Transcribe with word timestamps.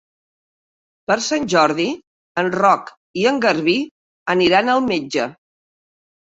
Per 1.09 1.17
Sant 1.25 1.43
Jordi 1.53 1.85
en 2.43 2.49
Roc 2.55 2.89
i 3.25 3.27
en 3.33 3.37
Garbí 3.45 3.77
aniran 4.37 4.73
al 4.75 4.83
metge. 4.89 5.29